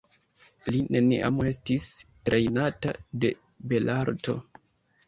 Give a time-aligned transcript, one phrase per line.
[0.75, 1.87] Li neniam estis
[2.31, 3.33] trejnata de
[3.75, 4.39] belarto.